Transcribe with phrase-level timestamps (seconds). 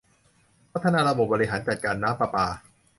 [0.71, 2.47] พัฒนาระบบบริหารจัดการน้ำประปา